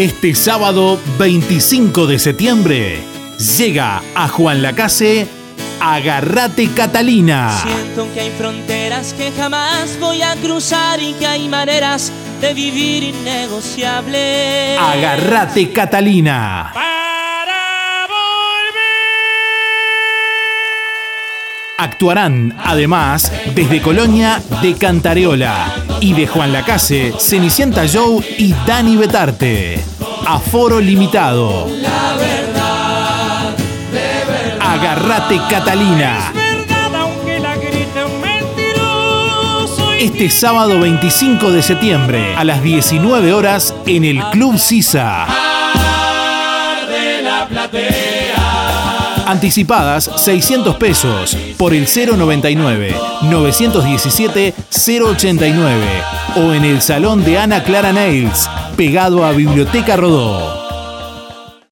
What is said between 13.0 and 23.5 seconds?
innegociables. Agarrate Catalina. Actuarán, además,